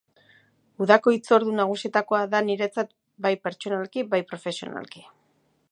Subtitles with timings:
[0.85, 2.91] Udako hitzordu nagusietakoa da niretzat,
[3.27, 5.07] bai pertsonalki bai profesionalki.